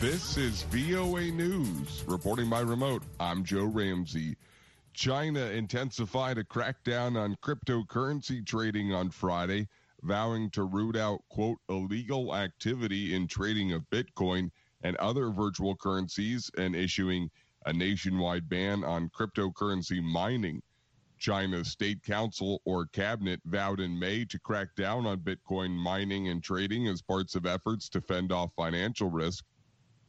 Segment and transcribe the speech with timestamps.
[0.00, 2.04] This is VOA News.
[2.06, 4.34] Reporting by remote, I'm Joe Ramsey.
[4.94, 9.68] China intensified a crackdown on cryptocurrency trading on Friday,
[10.00, 14.50] vowing to root out, quote, illegal activity in trading of Bitcoin
[14.82, 17.30] and other virtual currencies and issuing
[17.66, 20.62] a nationwide ban on cryptocurrency mining.
[21.18, 26.42] China's State Council or Cabinet vowed in May to crack down on Bitcoin mining and
[26.42, 29.44] trading as parts of efforts to fend off financial risk.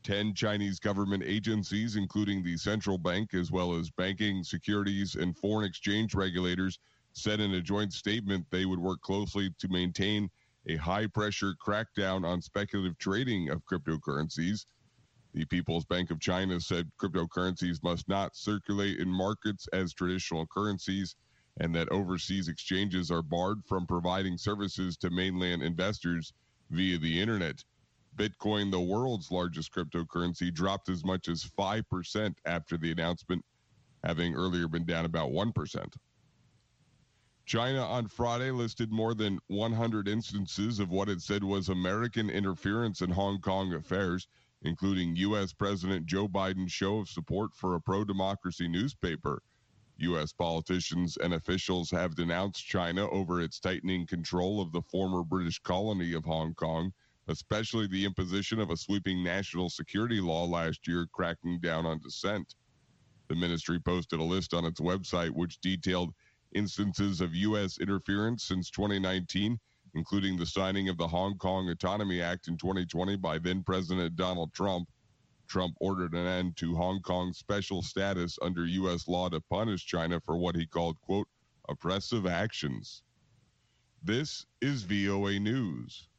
[0.04, 5.66] 10 Chinese government agencies, including the central bank, as well as banking, securities, and foreign
[5.66, 6.80] exchange regulators,
[7.14, 10.30] said in a joint statement they would work closely to maintain
[10.68, 14.66] a high pressure crackdown on speculative trading of cryptocurrencies.
[15.34, 21.16] The People's Bank of China said cryptocurrencies must not circulate in markets as traditional currencies
[21.60, 26.34] and that overseas exchanges are barred from providing services to mainland investors
[26.70, 27.64] via the internet.
[28.16, 33.44] Bitcoin, the world's largest cryptocurrency, dropped as much as 5% after the announcement,
[34.04, 35.96] having earlier been down about 1%.
[37.46, 43.02] China on Friday listed more than 100 instances of what it said was American interference
[43.02, 44.28] in Hong Kong affairs,
[44.62, 45.54] including U.S.
[45.54, 49.42] President Joe Biden's show of support for a pro democracy newspaper.
[49.98, 50.34] U.S.
[50.34, 56.14] politicians and officials have denounced China over its tightening control of the former British colony
[56.14, 56.94] of Hong Kong
[57.28, 62.56] especially the imposition of a sweeping national security law last year cracking down on dissent.
[63.28, 66.14] The ministry posted a list on its website which detailed
[66.54, 67.78] instances of U.S.
[67.80, 69.58] interference since 2019,
[69.94, 74.54] including the signing of the Hong Kong Autonomy Act in 2020 by then President Donald
[74.54, 74.90] Trump.
[75.48, 79.08] Trump ordered an end to Hong Kong's special status under U.S.
[79.08, 81.28] law to punish China for what he called, quote,
[81.70, 83.04] oppressive actions.
[84.04, 86.10] This is VOA News.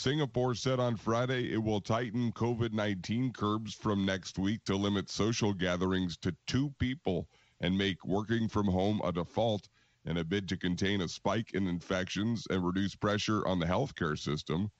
[0.00, 5.10] Singapore said on Friday it will tighten COVID 19 curbs from next week to limit
[5.10, 7.28] social gatherings to two people
[7.60, 9.68] and make working from home a default
[10.06, 14.18] in a bid to contain a spike in infections and reduce pressure on the healthcare
[14.18, 14.70] system.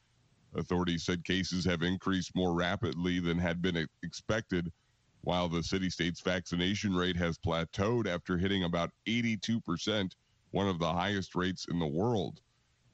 [0.54, 4.72] Authorities said cases have increased more rapidly than had been expected,
[5.20, 10.12] while the city state's vaccination rate has plateaued after hitting about 82%,
[10.52, 12.40] one of the highest rates in the world.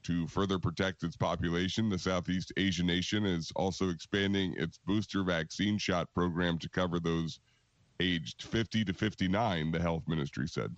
[0.07, 5.77] To further protect its population, the Southeast Asian nation is also expanding its booster vaccine
[5.77, 7.41] shot program to cover those
[7.99, 10.73] aged 50 to 59, the health ministry said.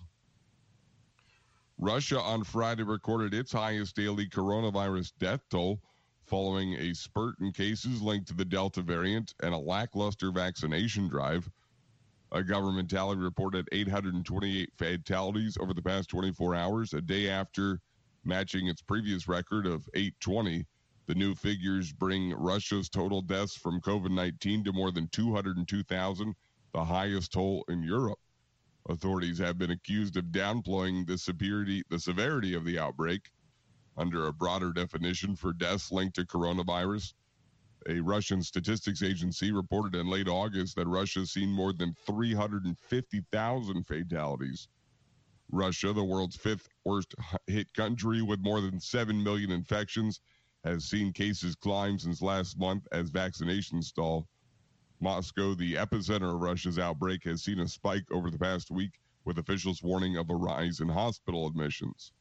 [1.78, 5.80] Russia on Friday recorded its highest daily coronavirus death toll
[6.24, 11.48] following a spurt in cases linked to the Delta variant and a lackluster vaccination drive.
[12.32, 17.80] A government tally reported 828 fatalities over the past 24 hours, a day after
[18.24, 20.66] matching its previous record of 820.
[21.06, 26.34] The new figures bring Russia's total deaths from COVID 19 to more than 202,000,
[26.72, 28.18] the highest toll in Europe.
[28.88, 33.30] Authorities have been accused of downplaying the severity, the severity of the outbreak.
[33.96, 37.14] Under a broader definition for deaths linked to coronavirus,
[37.88, 43.86] a Russian statistics agency reported in late August that Russia has seen more than 350,000
[43.86, 44.68] fatalities
[45.52, 47.14] Russia, the world's fifth worst
[47.46, 50.20] hit country with more than 7 million infections,
[50.64, 54.28] has seen cases climb since last month as vaccinations stall.
[55.00, 58.92] Moscow, the epicenter of Russia's outbreak, has seen a spike over the past week,
[59.24, 62.12] with officials warning of a rise in hospital admissions.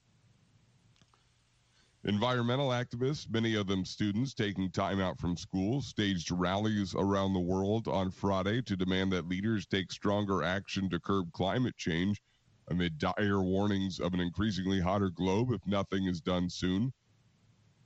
[2.06, 7.40] Environmental activists, many of them students taking time out from school, staged rallies around the
[7.40, 12.22] world on Friday to demand that leaders take stronger action to curb climate change
[12.70, 16.94] amid dire warnings of an increasingly hotter globe if nothing is done soon.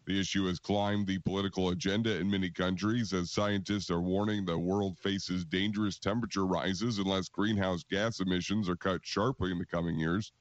[0.06, 4.60] The issue has climbed the political agenda in many countries as scientists are warning the
[4.60, 9.98] world faces dangerous temperature rises unless greenhouse gas emissions are cut sharply in the coming
[9.98, 10.34] years.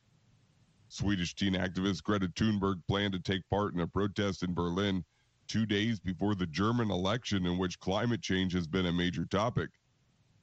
[0.88, 5.04] Swedish teen activist Greta Thunberg planned to take part in a protest in Berlin
[5.46, 9.70] two days before the German election, in which climate change has been a major topic.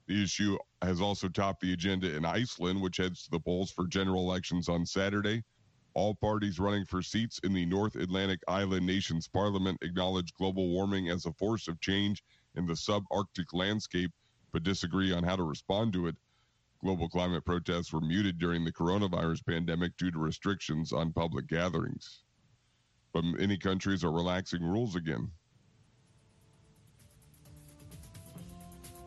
[0.09, 3.85] The issue has also topped the agenda in Iceland, which heads to the polls for
[3.85, 5.43] general elections on Saturday.
[5.93, 11.09] All parties running for seats in the North Atlantic island nation's parliament acknowledge global warming
[11.09, 12.23] as a force of change
[12.55, 14.11] in the subarctic landscape,
[14.51, 16.15] but disagree on how to respond to it.
[16.81, 22.23] Global climate protests were muted during the coronavirus pandemic due to restrictions on public gatherings.
[23.13, 25.31] But many countries are relaxing rules again.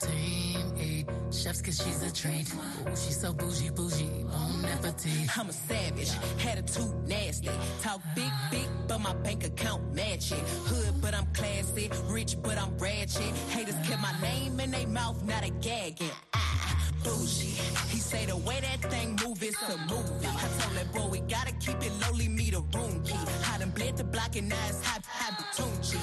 [0.00, 2.52] team eat chefs cause she's a treat.
[2.52, 5.38] Ooh, she's so bougie, bougie, bon appetit.
[5.38, 7.50] I'm a savage, had a tooth nasty.
[7.82, 10.38] Talk big, big, but my bank account match it.
[10.66, 11.90] Hood, but I'm classy.
[12.06, 13.34] Rich, but I'm ratchet.
[13.50, 16.10] Haters kept my name in their mouth, not a gagging.
[16.34, 17.58] Ah, bougie.
[17.88, 20.26] He say the way that thing move, is a movie.
[20.26, 23.18] I told that boy we gotta keep it lowly, me the room key.
[23.52, 25.04] I done bled the block and now it's the hot,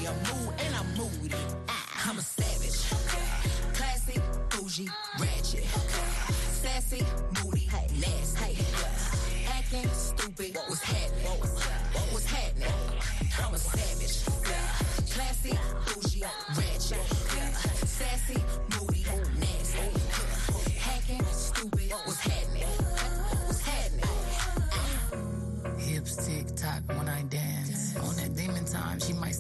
[0.08, 1.36] I'm mood and I'm moody.
[1.70, 2.65] Ah, I'm a savage.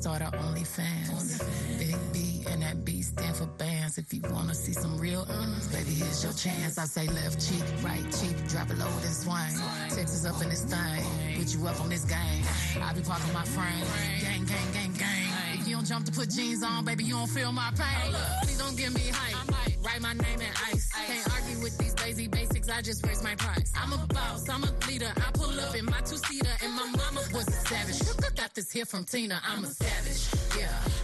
[0.05, 1.41] start our OnlyFans.
[1.79, 3.97] Big B and that B stand for bands.
[3.97, 6.77] If you wanna see some real earnings, baby, here's your chance.
[6.77, 9.55] I say left cheek, right cheek, drop it low and swing.
[9.89, 11.01] Texas up in this thing,
[11.39, 12.43] put you up on this game.
[12.83, 13.85] I be parking my frame,
[14.21, 15.59] gang, gang, gang, gang.
[15.59, 18.13] If you don't jump to put jeans on, baby, you don't feel my pain.
[18.43, 19.49] Please don't give me hype.
[19.83, 20.87] Write my name in ice.
[21.07, 23.71] Can't argue with these lazy bases I just raise my price.
[23.75, 25.11] I'm a boss, I'm a leader.
[25.15, 28.01] I pull up in my two seater, and my mama was a savage.
[28.23, 30.59] I Got this here from Tina, I'm a savage.
[30.59, 30.94] Yeah.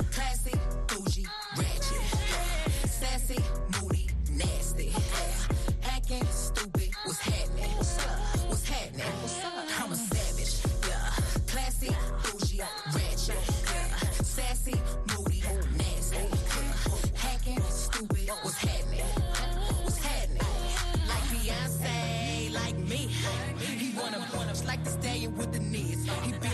[26.20, 26.51] He be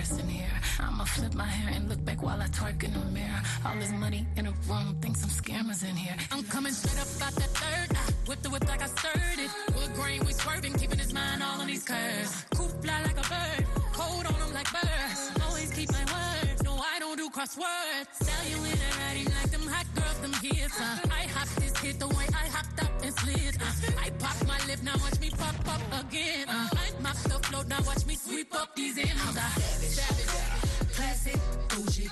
[0.00, 0.60] here.
[0.78, 3.42] I'ma flip my hair and look back while I twerk in the mirror.
[3.66, 6.16] All this money in a room, think some scammers in here.
[6.32, 7.96] I'm coming straight up out the third.
[7.96, 9.50] I whip the whip like I stirred it.
[9.76, 12.44] Wood grain, we swerving, keeping his mind all on these curves.
[12.56, 15.20] Coop fly like a bird, cold on him like birds.
[15.46, 18.08] Always keep my word, no I don't do crosswords.
[18.12, 20.80] Sell you in a writing like them hot girls, them hits.
[20.80, 20.98] Uh.
[21.12, 22.89] I hop this hit the way I hopped up
[23.30, 23.56] slid.
[23.60, 24.00] Uh.
[24.04, 26.48] I pop my lip, now watch me pop up again.
[26.48, 26.68] Uh.
[26.72, 29.12] I mop the float, now watch me sweep up these ends.
[29.12, 29.40] Uh.
[29.40, 29.90] Savage.
[29.90, 31.34] savage, Classy,
[31.68, 32.10] bougie,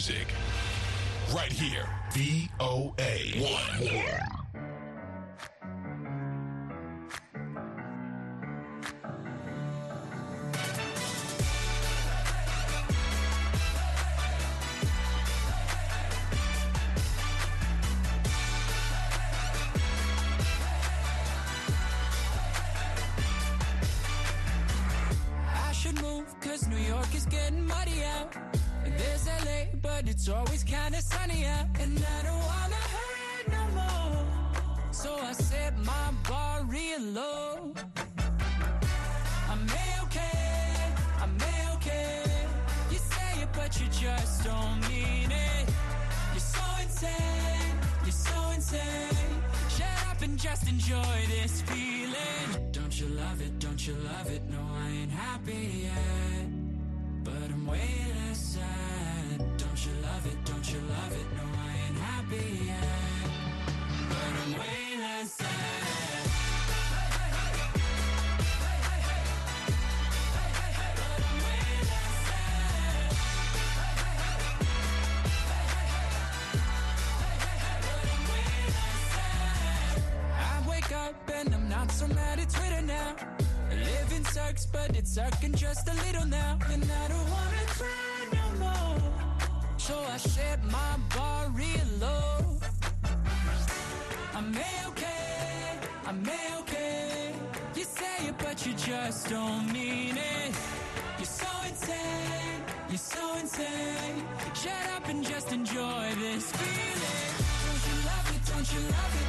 [0.00, 0.28] music.
[1.34, 1.86] Right here.
[2.14, 2.94] VOA
[3.38, 4.39] 1.
[50.70, 52.48] Enjoy this feeling.
[52.70, 53.58] Don't you love it?
[53.58, 54.42] Don't you love it?
[54.48, 56.46] No, I ain't happy yet.
[57.24, 59.38] But I'm way less sad.
[59.62, 60.38] Don't you love it?
[60.44, 61.28] Don't you love it?
[61.38, 63.30] No, I ain't happy yet.
[64.10, 64.89] But I'm way
[108.70, 109.26] Don't you love it?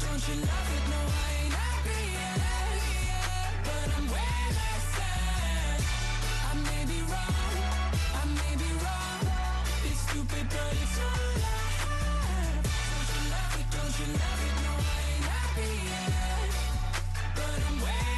[0.00, 0.82] Don't you love it?
[0.90, 1.00] No
[6.40, 7.54] i may be wrong
[8.14, 9.22] i may be wrong
[9.84, 11.78] it's stupid if i love
[12.90, 14.54] you you love it don't you love it?
[14.64, 16.50] No, I ain't happy yet.
[17.34, 18.17] But I'm way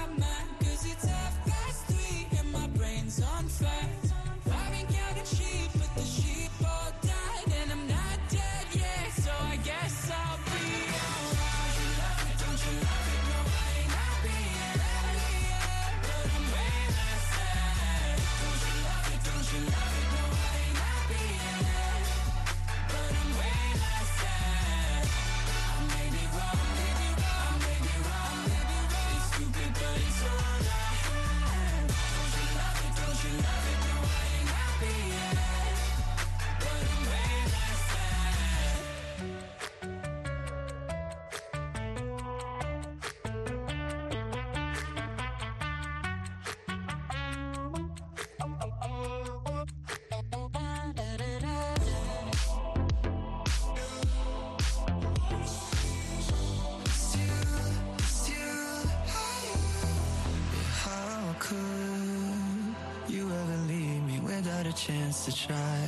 [64.71, 65.83] a chance to try.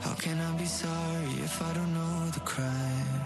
[0.00, 3.20] How can I be sorry if I don't know the crime?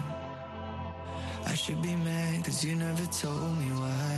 [1.47, 4.17] I should be mad cause you never told me why.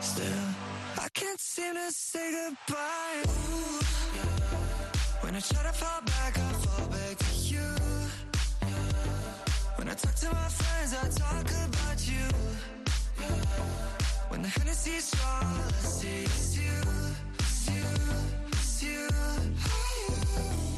[0.00, 0.46] Still,
[1.04, 3.22] I can't seem to say goodbye.
[3.26, 3.80] Ooh.
[5.22, 7.68] When I try to fall back, I fall back to you.
[9.76, 12.26] When I talk to my friends, I talk about you.
[14.30, 16.78] When the Hennessy's strong, I see it's you,
[17.38, 18.41] it's you
[19.22, 20.71] higher.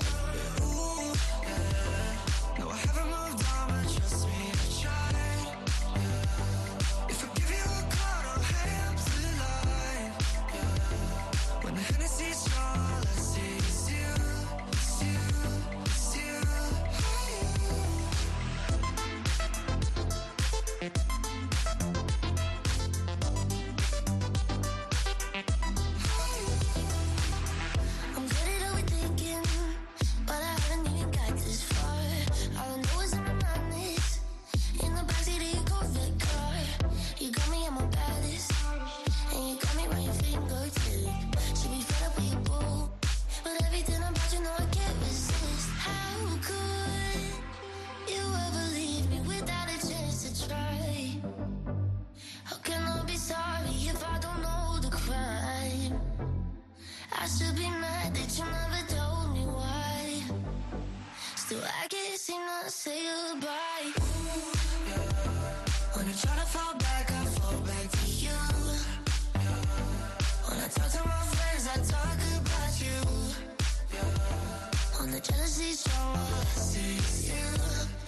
[75.14, 76.16] the jealousy's strong.
[76.16, 78.03] I see you.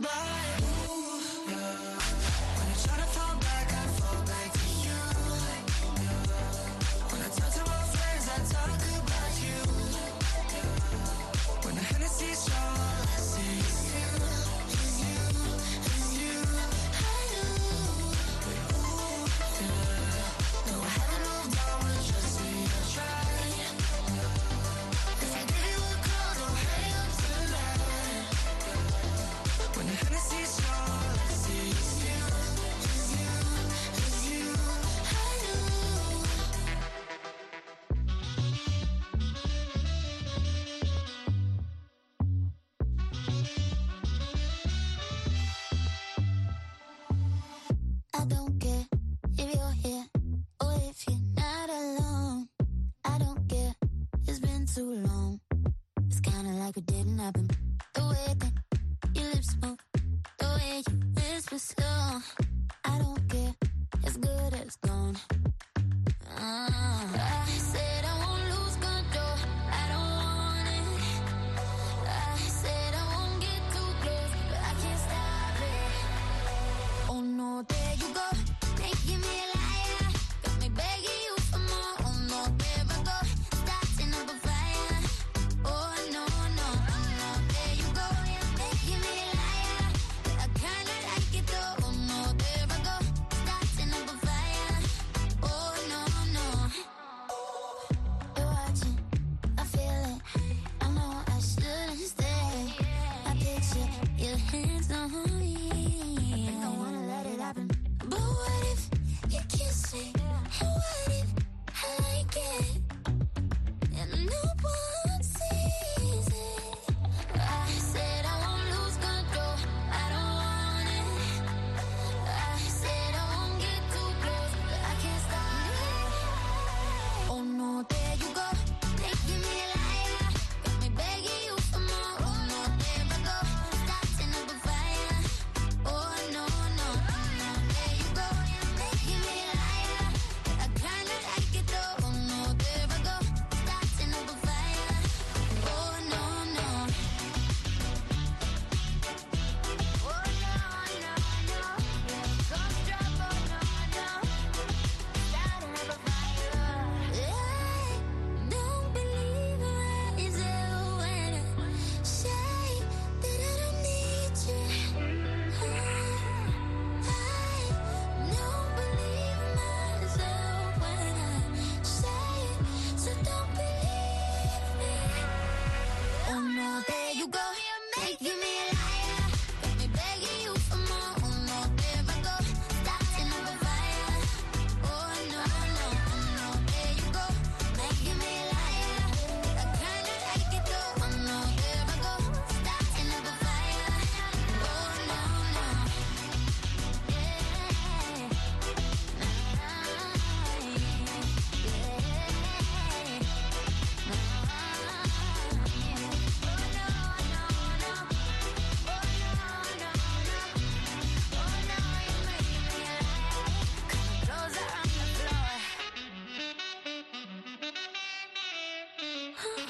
[0.00, 0.39] goodbye.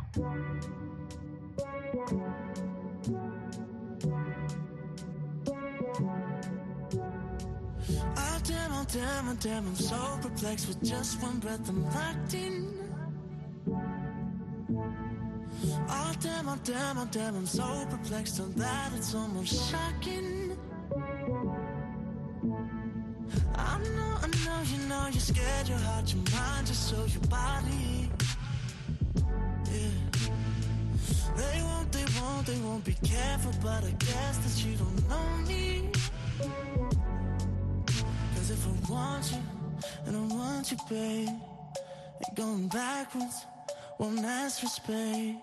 [10.63, 12.73] so with just one breath I'm locked in.
[15.89, 20.57] Oh damn, oh damn, oh damn, I'm so perplexed on that it's almost shocking.
[23.55, 27.27] I know, I know, you know, you're scared, your heart, your mind, just so your
[27.29, 28.09] body.
[29.71, 29.89] Yeah.
[31.35, 35.47] They won't, they won't, they won't be careful, but I guess that you don't know
[35.47, 35.89] me.
[38.35, 39.52] Cause if I want you,
[40.05, 43.45] and I want you, babe, ain't going backwards,
[43.99, 45.35] won't ask for space.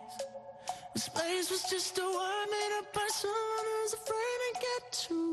[0.95, 5.30] The space was just a word made up by someone who's afraid to get too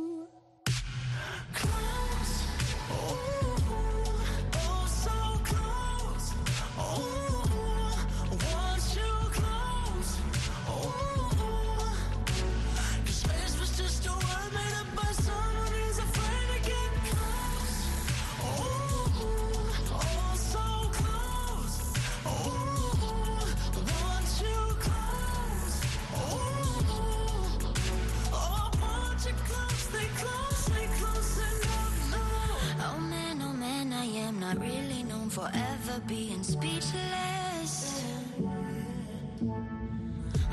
[34.60, 38.04] really known for ever being speechless.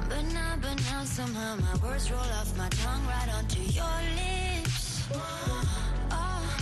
[0.08, 5.08] But now, but now, somehow my words roll off my tongue right onto your lips.
[6.10, 6.56] Oh,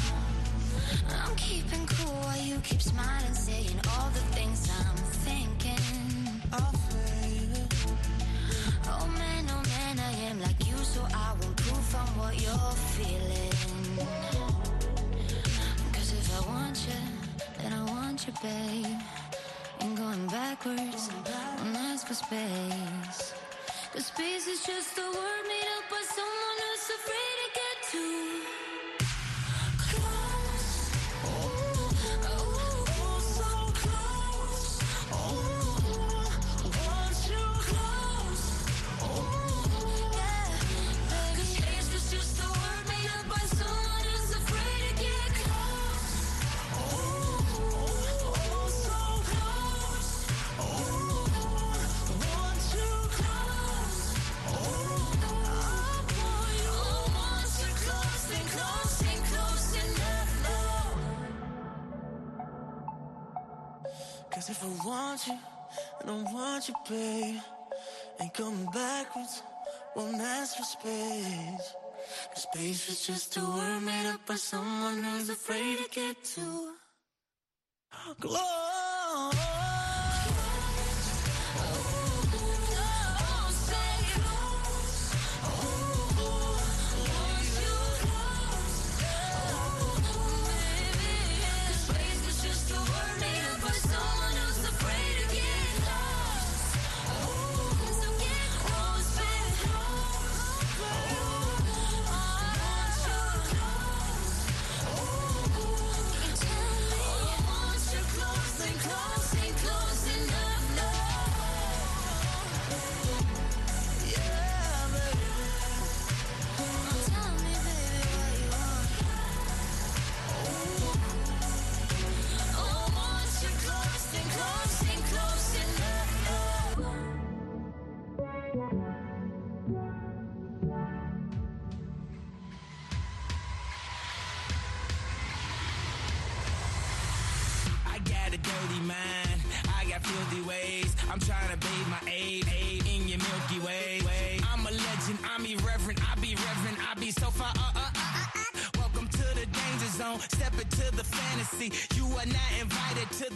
[1.11, 6.31] I'm keeping cool while you keep smiling, saying all the things I'm thinking.
[6.53, 6.73] Oh.
[8.85, 12.77] Oh man, oh man, I am like you, so I won't proof on what you're
[12.97, 13.53] feeling.
[15.93, 17.22] Cause if I want you,
[17.63, 18.99] then I want you, babe.
[19.81, 21.11] Ain't going backwards,
[21.59, 23.35] won't ask for space.
[23.93, 26.42] Cause space is just a word made up by someone
[64.93, 65.39] want you,
[66.01, 67.41] I don't want you, babe.
[68.21, 69.43] Ain't coming backwards,
[69.97, 71.67] won't ask for space.
[72.33, 76.73] Cause space was just a word made up by someone who's afraid to get too
[78.21, 78.72] close.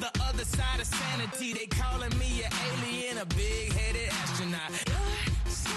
[0.01, 1.53] the other side of sanity.
[1.53, 4.71] They calling me an alien, a big headed astronaut.
[4.87, 5.71] You're so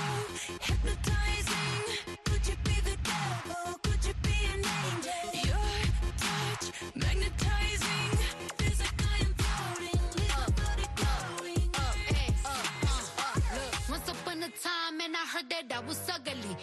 [0.62, 1.84] hypnotizing.
[2.26, 3.80] Could you be the devil?
[3.84, 5.24] Could you be an angel?
[5.50, 5.70] Your
[6.18, 8.12] touch magnetizing.
[8.58, 11.70] Feels like I'm floating, little body glowing.
[11.76, 13.90] Up, up, up, up, up, look.
[13.90, 16.56] Once upon a time, and I heard that I was ugly.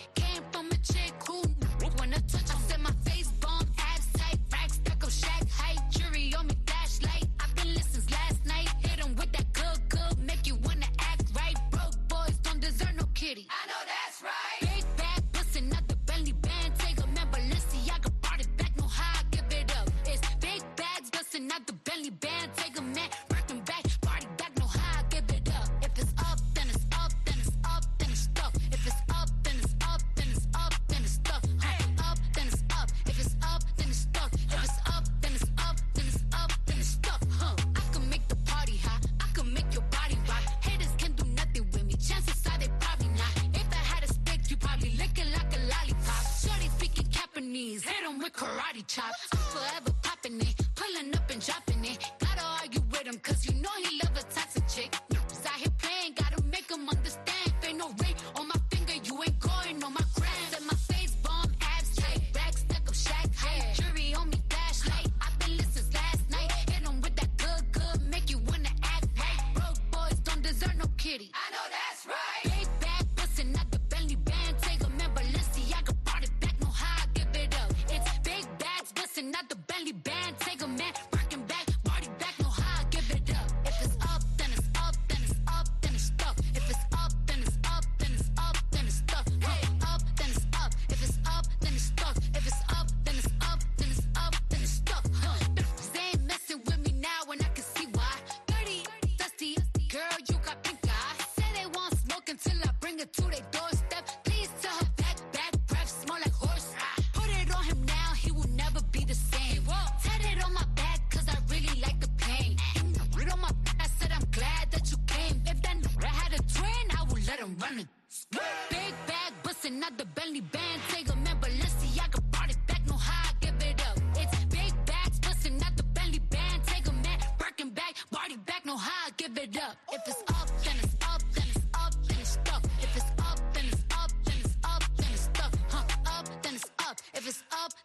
[48.37, 49.36] karate chops.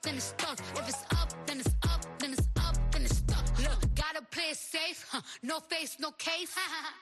[0.03, 0.59] then it's stuck.
[0.75, 3.45] If it's up, then it's up, then it's up, then it's stuck.
[3.59, 5.21] Look, gotta play it safe, huh?
[5.43, 6.55] No face, no case.